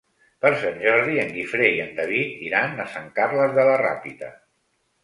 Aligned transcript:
Per 0.45 0.49
Sant 0.61 0.79
Jordi 0.85 1.19
en 1.25 1.29
Guifré 1.35 1.69
i 1.75 1.83
en 1.85 1.93
David 2.01 2.43
iran 2.49 2.75
a 2.79 2.89
Sant 2.97 3.13
Carles 3.21 3.57
de 3.61 3.71
la 3.71 3.79
Ràpita. 3.87 4.35